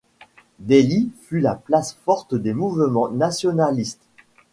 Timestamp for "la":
1.41-1.53